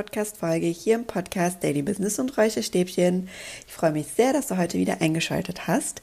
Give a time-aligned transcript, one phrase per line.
[0.00, 3.28] Podcast-Folge hier im Podcast Daily Business und Räucherstäbchen.
[3.66, 6.00] Ich freue mich sehr, dass du heute wieder eingeschaltet hast.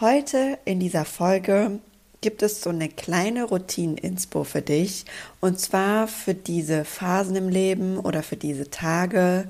[0.00, 1.78] Heute in dieser Folge
[2.22, 5.04] gibt es so eine kleine Routinen-Inspo für dich
[5.42, 9.46] und zwar für diese Phasen im Leben oder für diese Tage,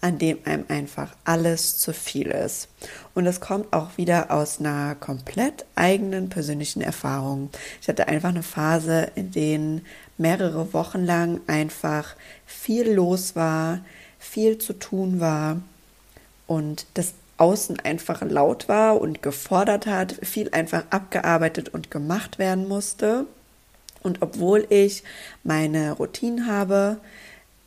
[0.00, 2.68] an dem einem einfach alles zu viel ist.
[3.14, 7.50] Und das kommt auch wieder aus einer komplett eigenen persönlichen Erfahrung.
[7.82, 9.82] Ich hatte einfach eine Phase, in der
[10.18, 12.14] mehrere Wochen lang einfach
[12.46, 13.80] viel los war,
[14.18, 15.60] viel zu tun war
[16.46, 22.68] und das Außen einfach laut war und gefordert hat, viel einfach abgearbeitet und gemacht werden
[22.68, 23.26] musste.
[24.02, 25.02] Und obwohl ich
[25.42, 26.98] meine Routine habe,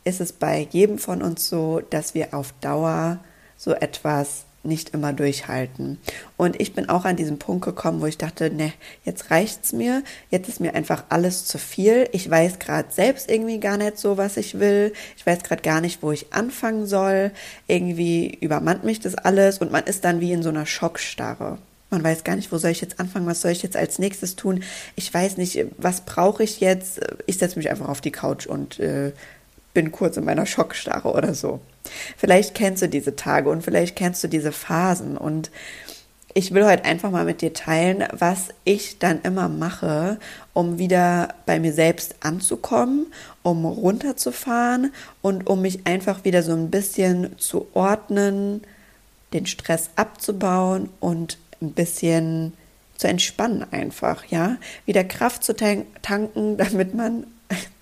[0.04, 3.18] ist es bei jedem von uns so, dass wir auf Dauer
[3.58, 5.98] so etwas nicht immer durchhalten.
[6.36, 8.72] Und ich bin auch an diesen Punkt gekommen, wo ich dachte, ne,
[9.04, 12.08] jetzt reicht's mir, jetzt ist mir einfach alles zu viel.
[12.12, 14.92] Ich weiß gerade selbst irgendwie gar nicht so, was ich will.
[15.16, 17.32] Ich weiß gerade gar nicht, wo ich anfangen soll.
[17.66, 21.58] Irgendwie übermannt mich das alles und man ist dann wie in so einer Schockstarre.
[21.90, 24.36] Man weiß gar nicht, wo soll ich jetzt anfangen, was soll ich jetzt als nächstes
[24.36, 24.62] tun.
[24.94, 27.00] Ich weiß nicht, was brauche ich jetzt.
[27.24, 29.12] Ich setze mich einfach auf die Couch und äh,
[29.74, 31.60] bin kurz in meiner Schockstarre oder so.
[32.16, 35.50] Vielleicht kennst du diese Tage und vielleicht kennst du diese Phasen und
[36.34, 40.18] ich will heute einfach mal mit dir teilen, was ich dann immer mache,
[40.52, 43.06] um wieder bei mir selbst anzukommen,
[43.42, 48.62] um runterzufahren und um mich einfach wieder so ein bisschen zu ordnen,
[49.32, 52.52] den Stress abzubauen und ein bisschen
[52.96, 57.26] zu entspannen einfach, ja, wieder Kraft zu tanken, damit man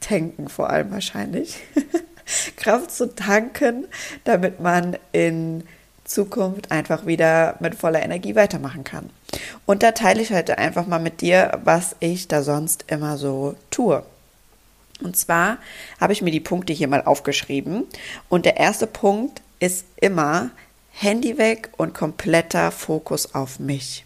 [0.07, 1.57] tanken vor allem wahrscheinlich,
[2.57, 3.87] Kraft zu tanken,
[4.25, 5.65] damit man in
[6.05, 9.11] Zukunft einfach wieder mit voller Energie weitermachen kann.
[9.67, 13.57] Und da teile ich heute einfach mal mit dir, was ich da sonst immer so
[13.71, 14.03] tue.
[15.03, 15.59] Und zwar
[16.01, 17.85] habe ich mir die Punkte hier mal aufgeschrieben.
[18.29, 20.51] Und der erste Punkt ist immer
[20.93, 24.06] Handy weg und kompletter Fokus auf mich.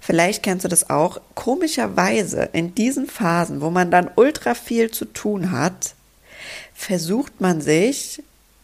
[0.00, 1.20] Vielleicht kennst du das auch.
[1.34, 5.94] Komischerweise in diesen Phasen, wo man dann ultra viel zu tun hat,
[6.74, 8.22] versucht man sich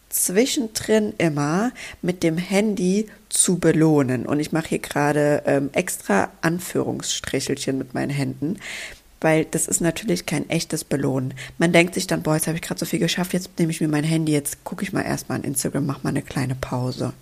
[0.09, 4.25] zwischendrin immer mit dem Handy zu belohnen.
[4.25, 8.59] Und ich mache hier gerade ähm, extra Anführungsstrichelchen mit meinen Händen,
[9.21, 11.33] weil das ist natürlich kein echtes Belohnen.
[11.57, 13.81] Man denkt sich dann, boah, jetzt habe ich gerade so viel geschafft, jetzt nehme ich
[13.81, 17.13] mir mein Handy, jetzt gucke ich mal erstmal an Instagram, mache mal eine kleine Pause.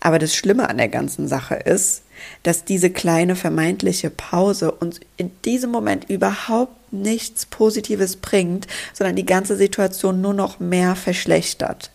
[0.00, 2.02] Aber das Schlimme an der ganzen Sache ist,
[2.42, 9.26] dass diese kleine vermeintliche Pause uns in diesem Moment überhaupt nichts Positives bringt, sondern die
[9.26, 11.90] ganze Situation nur noch mehr verschlechtert.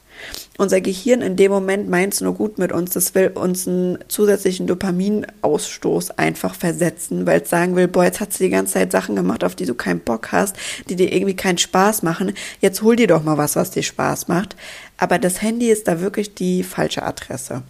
[0.58, 3.98] Unser Gehirn in dem Moment meint es nur gut mit uns, das will uns einen
[4.08, 8.92] zusätzlichen Dopaminausstoß einfach versetzen, weil es sagen will, boah, jetzt hast du die ganze Zeit
[8.92, 10.56] Sachen gemacht, auf die du keinen Bock hast,
[10.90, 12.34] die dir irgendwie keinen Spaß machen.
[12.60, 14.56] Jetzt hol dir doch mal was, was dir Spaß macht.
[14.98, 17.64] Aber das Handy ist da wirklich die falsche Adresse.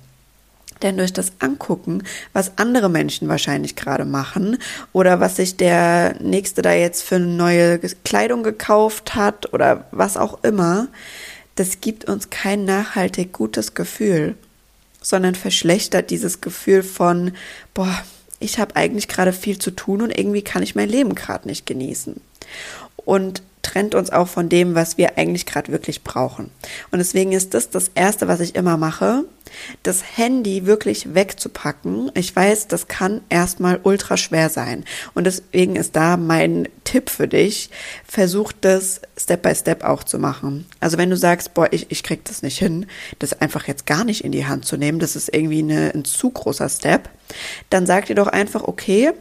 [0.81, 2.03] Denn durch das Angucken,
[2.33, 4.57] was andere Menschen wahrscheinlich gerade machen
[4.93, 10.17] oder was sich der Nächste da jetzt für eine neue Kleidung gekauft hat oder was
[10.17, 10.87] auch immer,
[11.55, 14.35] das gibt uns kein nachhaltig gutes Gefühl,
[15.01, 17.33] sondern verschlechtert dieses Gefühl von,
[17.73, 18.03] boah,
[18.39, 21.65] ich habe eigentlich gerade viel zu tun und irgendwie kann ich mein Leben gerade nicht
[21.65, 22.19] genießen.
[22.97, 26.51] Und trennt uns auch von dem, was wir eigentlich gerade wirklich brauchen.
[26.91, 29.25] Und deswegen ist das das Erste, was ich immer mache,
[29.83, 32.11] das Handy wirklich wegzupacken.
[32.13, 34.85] Ich weiß, das kann erstmal ultra schwer sein.
[35.13, 37.69] Und deswegen ist da mein Tipp für dich,
[38.07, 40.65] versuch das Step by Step auch zu machen.
[40.79, 42.85] Also wenn du sagst, boah, ich, ich krieg das nicht hin,
[43.19, 46.05] das einfach jetzt gar nicht in die Hand zu nehmen, das ist irgendwie eine, ein
[46.05, 47.09] zu großer Step,
[47.69, 49.11] dann sag dir doch einfach, okay,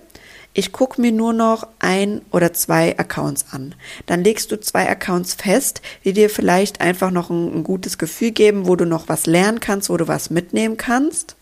[0.53, 3.75] ich gucke mir nur noch ein oder zwei Accounts an.
[4.07, 8.33] Dann legst du zwei Accounts fest, die dir vielleicht einfach noch ein, ein gutes Gefühl
[8.33, 11.37] geben, wo du noch was lernen kannst, wo du was mitnehmen kannst.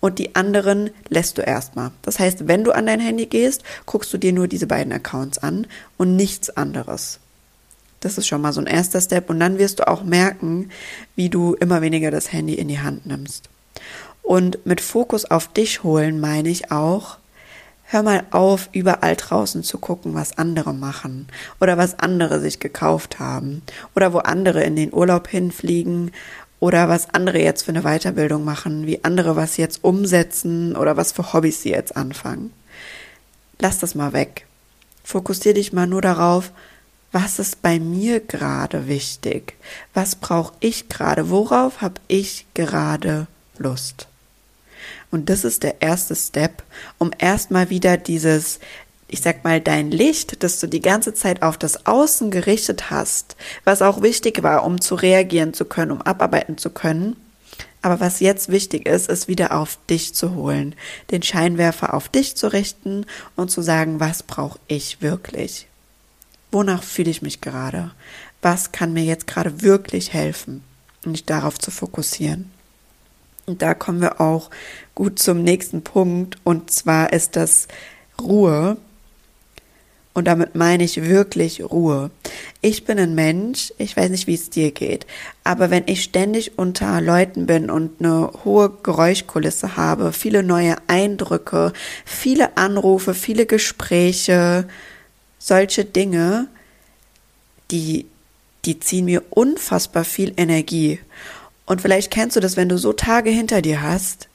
[0.00, 1.92] Und die anderen lässt du erstmal.
[2.02, 5.38] Das heißt, wenn du an dein Handy gehst, guckst du dir nur diese beiden Accounts
[5.38, 5.66] an
[5.96, 7.20] und nichts anderes.
[8.00, 9.30] Das ist schon mal so ein erster Step.
[9.30, 10.70] Und dann wirst du auch merken,
[11.16, 13.48] wie du immer weniger das Handy in die Hand nimmst.
[14.22, 17.16] Und mit Fokus auf dich holen meine ich auch,
[17.86, 21.28] Hör mal auf, überall draußen zu gucken, was andere machen
[21.60, 23.62] oder was andere sich gekauft haben
[23.94, 26.10] oder wo andere in den Urlaub hinfliegen
[26.60, 31.12] oder was andere jetzt für eine Weiterbildung machen, wie andere was jetzt umsetzen oder was
[31.12, 32.52] für Hobbys sie jetzt anfangen.
[33.58, 34.46] Lass das mal weg.
[35.04, 36.52] Fokussier dich mal nur darauf,
[37.12, 39.54] was ist bei mir gerade wichtig?
[39.92, 41.28] Was brauche ich gerade?
[41.28, 43.26] Worauf habe ich gerade
[43.58, 44.08] Lust?
[45.14, 46.64] Und das ist der erste Step,
[46.98, 48.58] um erstmal wieder dieses
[49.06, 53.36] ich sag mal, dein Licht, das du die ganze Zeit auf das Außen gerichtet hast,
[53.62, 57.14] was auch wichtig war, um zu reagieren zu können, um abarbeiten zu können.
[57.80, 60.74] Aber was jetzt wichtig ist, ist wieder auf dich zu holen,
[61.12, 63.06] den Scheinwerfer auf dich zu richten
[63.36, 65.68] und zu sagen, was brauche ich wirklich?
[66.50, 67.92] Wonach fühle ich mich gerade?
[68.42, 70.64] Was kann mir jetzt gerade wirklich helfen?
[71.04, 72.50] Mich darauf zu fokussieren.
[73.46, 74.50] Und da kommen wir auch
[74.94, 76.38] gut zum nächsten Punkt.
[76.44, 77.68] Und zwar ist das
[78.20, 78.76] Ruhe.
[80.14, 82.10] Und damit meine ich wirklich Ruhe.
[82.60, 85.06] Ich bin ein Mensch, ich weiß nicht, wie es dir geht,
[85.42, 91.72] aber wenn ich ständig unter Leuten bin und eine hohe Geräuschkulisse habe, viele neue Eindrücke,
[92.04, 94.68] viele Anrufe, viele Gespräche,
[95.40, 96.46] solche Dinge,
[97.72, 98.06] die,
[98.64, 101.00] die ziehen mir unfassbar viel Energie.
[101.66, 104.28] Und vielleicht kennst du das, wenn du so Tage hinter dir hast,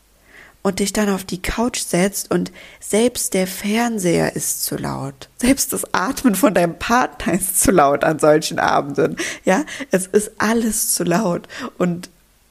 [0.61, 5.29] und dich dann auf die Couch setzt und selbst der Fernseher ist zu laut.
[5.37, 9.15] Selbst das Atmen von deinem Partner ist zu laut an solchen Abenden.
[9.45, 11.47] Ja, es ist alles zu laut
[11.77, 12.09] und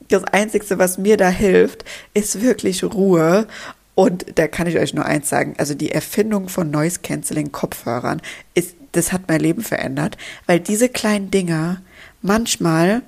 [0.08, 1.84] das Einzige, was mir da hilft,
[2.14, 3.46] ist wirklich Ruhe.
[3.94, 8.22] Und da kann ich euch nur eins sagen, also die Erfindung von Noise Cancelling Kopfhörern
[8.54, 10.16] ist, das hat mein Leben verändert,
[10.46, 11.82] weil diese kleinen Dinger,
[12.22, 13.02] manchmal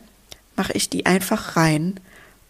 [0.61, 1.99] mache ich die einfach rein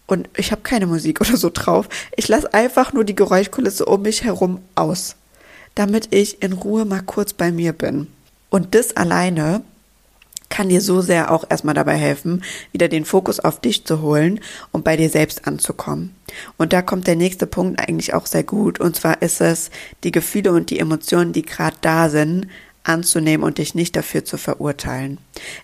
[0.09, 1.89] und ich habe keine Musik oder so drauf.
[2.17, 5.15] Ich lasse einfach nur die Geräuschkulisse um mich herum aus,
[5.77, 8.09] damit ich in Ruhe mal kurz bei mir bin.
[8.49, 9.63] Und das alleine
[10.49, 12.43] kann dir so sehr auch erstmal dabei helfen,
[12.73, 14.41] wieder den Fokus auf dich zu holen
[14.73, 16.13] und bei dir selbst anzukommen.
[16.57, 18.81] Und da kommt der nächste Punkt eigentlich auch sehr gut.
[18.81, 19.71] Und zwar ist es
[20.03, 22.49] die Gefühle und die Emotionen, die gerade da sind,
[22.83, 25.19] anzunehmen und dich nicht dafür zu verurteilen.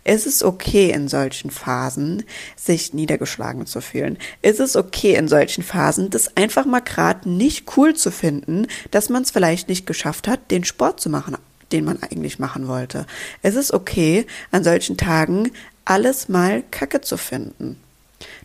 [0.04, 2.24] Es ist okay in solchen Phasen,
[2.56, 4.18] sich niedergeschlagen zu fühlen.
[4.42, 9.08] Es ist okay in solchen Phasen, das einfach mal gerade nicht cool zu finden, dass
[9.08, 11.36] man es vielleicht nicht geschafft hat, den Sport zu machen,
[11.72, 13.06] den man eigentlich machen wollte.
[13.42, 15.50] Es ist okay, an solchen Tagen
[15.84, 17.80] alles mal Kacke zu finden.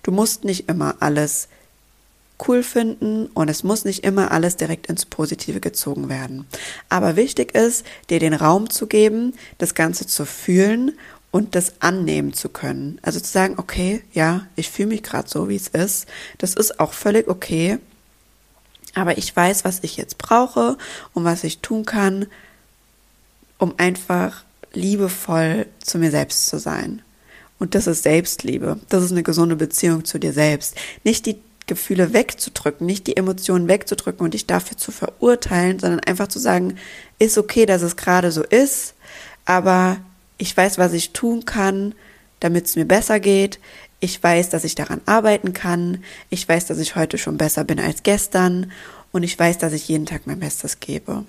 [0.03, 1.47] Du musst nicht immer alles
[2.47, 6.45] cool finden und es muss nicht immer alles direkt ins Positive gezogen werden.
[6.89, 10.93] Aber wichtig ist, dir den Raum zu geben, das Ganze zu fühlen
[11.31, 12.99] und das annehmen zu können.
[13.01, 16.07] Also zu sagen, okay, ja, ich fühle mich gerade so, wie es ist.
[16.37, 17.79] Das ist auch völlig okay.
[18.93, 20.77] Aber ich weiß, was ich jetzt brauche
[21.13, 22.25] und was ich tun kann,
[23.57, 27.01] um einfach liebevoll zu mir selbst zu sein.
[27.59, 28.79] Und das ist Selbstliebe.
[28.89, 30.75] Das ist eine gesunde Beziehung zu dir selbst.
[31.03, 36.27] Nicht die Gefühle wegzudrücken, nicht die Emotionen wegzudrücken und dich dafür zu verurteilen, sondern einfach
[36.27, 36.77] zu sagen,
[37.19, 38.95] ist okay, dass es gerade so ist,
[39.45, 39.97] aber
[40.37, 41.93] ich weiß, was ich tun kann,
[42.39, 43.59] damit es mir besser geht.
[43.99, 46.03] Ich weiß, dass ich daran arbeiten kann.
[46.31, 48.71] Ich weiß, dass ich heute schon besser bin als gestern.
[49.11, 51.25] Und ich weiß, dass ich jeden Tag mein Bestes gebe.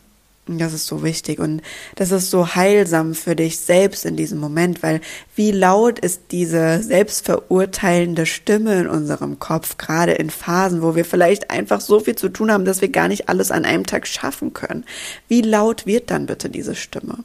[0.49, 1.63] Das ist so wichtig und
[1.95, 5.01] das ist so heilsam für dich selbst in diesem Moment, weil
[5.37, 11.53] wie laut ist diese selbstverurteilende Stimme in unserem Kopf, gerade in Phasen, wo wir vielleicht
[11.53, 14.53] einfach so viel zu tun haben, dass wir gar nicht alles an einem Tag schaffen
[14.53, 14.85] können.
[15.29, 17.19] Wie laut wird dann bitte diese Stimme?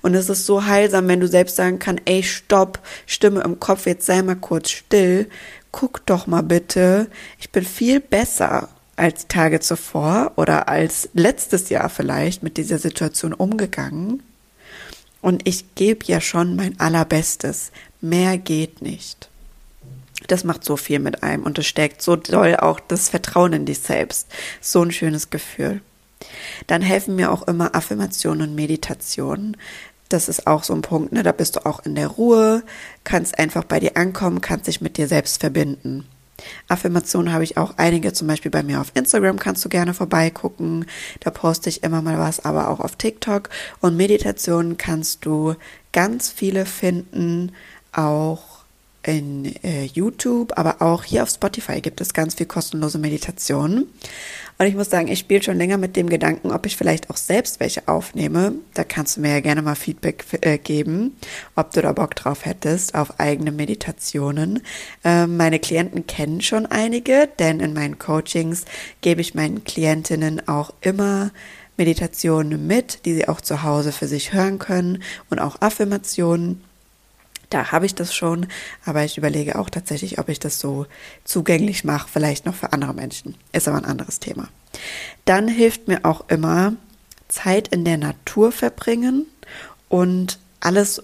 [0.00, 3.84] Und es ist so heilsam, wenn du selbst sagen kannst, ey, stopp, Stimme im Kopf,
[3.84, 5.28] jetzt sei mal kurz still,
[5.72, 8.70] guck doch mal bitte, ich bin viel besser
[9.02, 14.22] als Tage zuvor oder als letztes Jahr vielleicht mit dieser Situation umgegangen.
[15.20, 17.72] Und ich gebe ja schon mein allerbestes.
[18.00, 19.28] Mehr geht nicht.
[20.28, 23.66] Das macht so viel mit einem und es stärkt so doll auch das Vertrauen in
[23.66, 24.28] dich selbst.
[24.60, 25.80] So ein schönes Gefühl.
[26.68, 29.56] Dann helfen mir auch immer Affirmationen und Meditationen.
[30.10, 31.24] Das ist auch so ein Punkt, ne?
[31.24, 32.62] Da bist du auch in der Ruhe,
[33.02, 36.06] kannst einfach bei dir ankommen, kannst dich mit dir selbst verbinden.
[36.68, 40.86] Affirmationen habe ich auch einige, zum Beispiel bei mir auf Instagram kannst du gerne vorbeigucken.
[41.20, 43.48] Da poste ich immer mal was, aber auch auf TikTok.
[43.80, 45.54] Und Meditationen kannst du
[45.92, 47.52] ganz viele finden,
[47.92, 48.51] auch
[49.04, 53.86] in äh, YouTube, aber auch hier auf Spotify gibt es ganz viel kostenlose Meditationen.
[54.58, 57.16] Und ich muss sagen, ich spiele schon länger mit dem Gedanken, ob ich vielleicht auch
[57.16, 58.54] selbst welche aufnehme.
[58.74, 61.16] Da kannst du mir ja gerne mal Feedback äh, geben,
[61.56, 64.62] ob du da Bock drauf hättest, auf eigene Meditationen.
[65.04, 68.64] Ähm, meine Klienten kennen schon einige, denn in meinen Coachings
[69.00, 71.32] gebe ich meinen Klientinnen auch immer
[71.76, 76.62] Meditationen mit, die sie auch zu Hause für sich hören können und auch Affirmationen
[77.52, 78.46] da habe ich das schon,
[78.84, 80.86] aber ich überlege auch tatsächlich, ob ich das so
[81.24, 83.36] zugänglich mache, vielleicht noch für andere Menschen.
[83.52, 84.48] Ist aber ein anderes Thema.
[85.24, 86.74] Dann hilft mir auch immer
[87.28, 89.26] Zeit in der Natur verbringen
[89.88, 91.02] und alles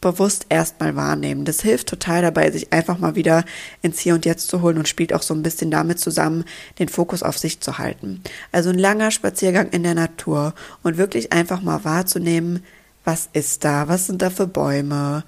[0.00, 1.44] bewusst erstmal wahrnehmen.
[1.44, 3.44] Das hilft total dabei, sich einfach mal wieder
[3.82, 6.44] ins Hier und Jetzt zu holen und spielt auch so ein bisschen damit zusammen,
[6.78, 8.22] den Fokus auf sich zu halten.
[8.52, 12.64] Also ein langer Spaziergang in der Natur und wirklich einfach mal wahrzunehmen,
[13.04, 15.24] was ist da, was sind da für Bäume,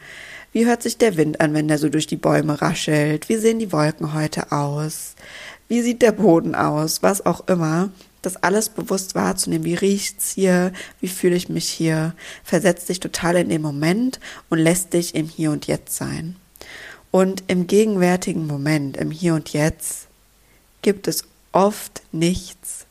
[0.53, 3.59] wie hört sich der Wind an, wenn der so durch die Bäume raschelt, wie sehen
[3.59, 5.15] die Wolken heute aus,
[5.69, 7.91] wie sieht der Boden aus, was auch immer
[8.23, 9.65] das alles bewusst wahrzunehmen.
[9.65, 10.73] Wie riecht's hier?
[11.01, 12.15] Wie fühle ich mich hier?
[12.45, 16.37] Versetzt dich total in den Moment und lässt dich im Hier und Jetzt sein.
[17.11, 20.09] Und im gegenwärtigen Moment, im Hier und Jetzt,
[20.83, 22.87] gibt es oft nichts,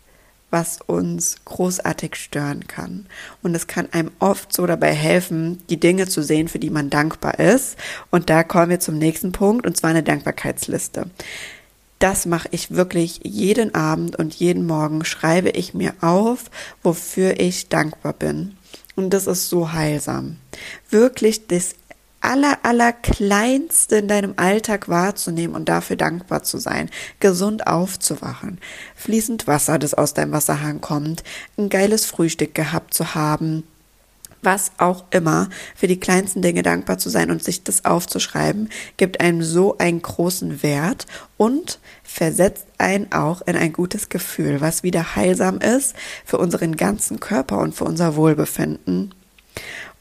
[0.52, 3.06] was uns großartig stören kann.
[3.42, 6.90] Und es kann einem oft so dabei helfen, die Dinge zu sehen, für die man
[6.90, 7.78] dankbar ist.
[8.10, 11.10] Und da kommen wir zum nächsten Punkt, und zwar eine Dankbarkeitsliste
[12.00, 16.46] das mache ich wirklich jeden Abend und jeden Morgen schreibe ich mir auf,
[16.82, 18.56] wofür ich dankbar bin.
[18.96, 20.38] Und das ist so heilsam.
[20.90, 21.76] Wirklich das
[22.22, 28.60] aller, aller Kleinste in deinem Alltag wahrzunehmen und dafür dankbar zu sein, gesund aufzuwachen,
[28.96, 31.24] fließend Wasser, das aus deinem Wasserhahn kommt,
[31.58, 33.64] ein geiles Frühstück gehabt zu haben,
[34.42, 39.20] was auch immer, für die kleinsten Dinge dankbar zu sein und sich das aufzuschreiben, gibt
[39.20, 41.08] einem so einen großen Wert
[41.38, 45.96] und versetzt einen auch in ein gutes Gefühl, was wieder heilsam ist
[46.26, 49.14] für unseren ganzen Körper und für unser Wohlbefinden.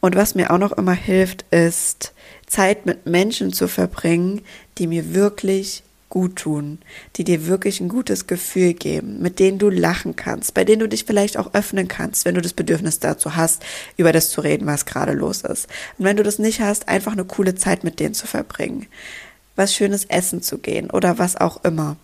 [0.00, 2.12] Und was mir auch noch immer hilft, ist
[2.46, 4.42] Zeit mit Menschen zu verbringen,
[4.78, 6.78] die mir wirklich gut tun,
[7.16, 10.88] die dir wirklich ein gutes Gefühl geben, mit denen du lachen kannst, bei denen du
[10.88, 13.62] dich vielleicht auch öffnen kannst, wenn du das Bedürfnis dazu hast,
[13.96, 15.68] über das zu reden, was gerade los ist.
[15.98, 18.86] Und wenn du das nicht hast, einfach eine coole Zeit mit denen zu verbringen,
[19.56, 21.96] was schönes Essen zu gehen oder was auch immer.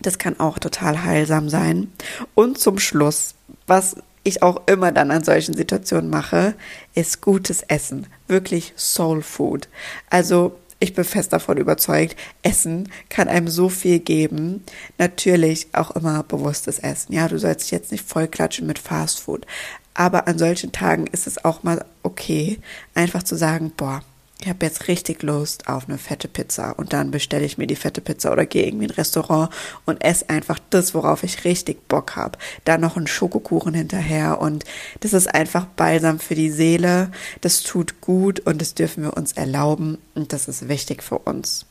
[0.00, 1.92] Das kann auch total heilsam sein.
[2.34, 3.34] Und zum Schluss,
[3.66, 6.54] was ich auch immer dann an solchen Situationen mache,
[6.94, 8.06] ist gutes Essen.
[8.26, 9.68] Wirklich Soul Food.
[10.10, 14.62] Also ich bin fest davon überzeugt, Essen kann einem so viel geben.
[14.96, 17.12] Natürlich auch immer bewusstes Essen.
[17.12, 19.46] Ja, du sollst dich jetzt nicht vollklatschen mit Fast Food.
[19.94, 22.60] Aber an solchen Tagen ist es auch mal okay,
[22.94, 24.02] einfach zu sagen, boah,
[24.40, 27.74] ich habe jetzt richtig Lust auf eine fette Pizza und dann bestelle ich mir die
[27.74, 29.52] fette Pizza oder gehe irgendwie in ein Restaurant
[29.84, 32.38] und esse einfach das, worauf ich richtig Bock habe.
[32.64, 34.64] Dann noch einen Schokokuchen hinterher und
[35.00, 37.10] das ist einfach balsam für die Seele.
[37.40, 41.66] Das tut gut und das dürfen wir uns erlauben und das ist wichtig für uns.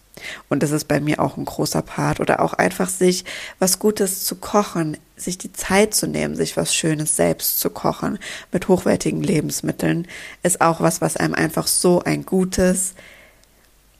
[0.50, 2.19] Und das ist bei mir auch ein großer Part.
[2.19, 3.25] Oder auch einfach sich
[3.59, 8.19] was Gutes zu kochen, sich die Zeit zu nehmen, sich was Schönes selbst zu kochen
[8.51, 10.07] mit hochwertigen Lebensmitteln,
[10.43, 12.93] ist auch was, was einem einfach so ein gutes,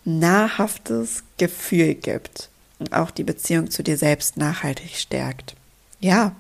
[0.06, 5.56] nahrhaftes Gefühl gibt und auch die Beziehung zu dir selbst nachhaltig stärkt.
[6.00, 6.36] Ja,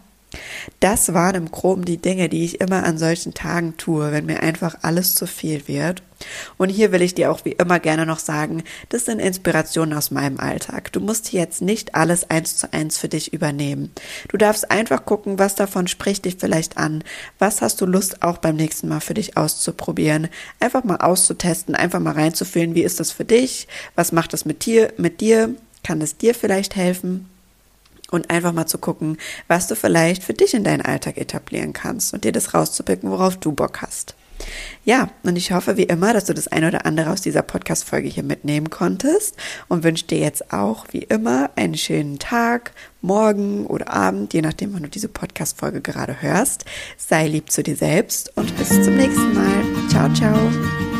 [0.79, 4.41] das waren im Groben die Dinge, die ich immer an solchen Tagen tue, wenn mir
[4.41, 6.03] einfach alles zu viel wird.
[6.57, 10.11] Und hier will ich dir auch wie immer gerne noch sagen, das sind Inspirationen aus
[10.11, 10.91] meinem Alltag.
[10.91, 13.91] Du musst jetzt nicht alles eins zu eins für dich übernehmen.
[14.29, 17.03] Du darfst einfach gucken, was davon spricht dich vielleicht an.
[17.39, 20.27] Was hast du Lust auch beim nächsten Mal für dich auszuprobieren?
[20.59, 23.67] Einfach mal auszutesten, einfach mal reinzufühlen, wie ist das für dich?
[23.95, 25.53] Was macht das mit dir, mit dir?
[25.83, 27.29] Kann es dir vielleicht helfen?
[28.11, 32.13] Und einfach mal zu gucken, was du vielleicht für dich in deinen Alltag etablieren kannst
[32.13, 34.15] und dir das rauszupicken, worauf du Bock hast.
[34.83, 38.07] Ja, und ich hoffe wie immer, dass du das eine oder andere aus dieser Podcast-Folge
[38.07, 39.35] hier mitnehmen konntest
[39.67, 42.71] und wünsche dir jetzt auch wie immer einen schönen Tag,
[43.01, 46.65] morgen oder Abend, je nachdem, wann du diese Podcast-Folge gerade hörst.
[46.97, 49.63] Sei lieb zu dir selbst und bis zum nächsten Mal.
[49.89, 50.96] Ciao, ciao.